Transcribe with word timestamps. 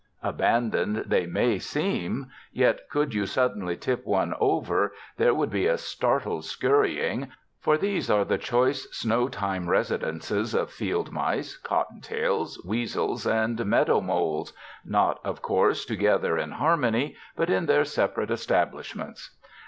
Abandoned 0.23 1.03
they 1.05 1.27
may 1.27 1.59
seem, 1.59 2.25
yet 2.51 2.89
could 2.89 3.13
you 3.13 3.27
suddenly 3.27 3.77
tip 3.77 4.03
one 4.03 4.33
over 4.39 4.93
there 5.17 5.35
would 5.35 5.51
be 5.51 5.67
a 5.67 5.77
startled 5.77 6.43
scurrying, 6.43 7.27
for 7.59 7.77
these 7.77 8.09
are 8.09 8.25
the 8.25 8.39
choice 8.39 8.87
snow 8.91 9.27
time 9.27 9.69
residences 9.69 10.55
of 10.55 10.71
field 10.71 11.11
mice, 11.11 11.55
cottontails, 11.55 12.59
weasels, 12.65 13.27
and 13.27 13.63
meadow 13.67 14.01
moles—not, 14.01 15.19
of 15.23 15.43
course, 15.43 15.85
together 15.85 16.35
in 16.35 16.53
harmony, 16.53 17.15
but 17.35 17.51
in 17.51 17.67
their 17.67 17.85
separate 17.85 18.31
establishments. 18.31 19.37